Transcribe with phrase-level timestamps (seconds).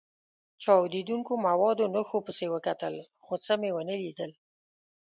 [0.63, 4.31] چاودېدونکو موادو نښو پسې وکتل، خو څه مې و نه لیدل.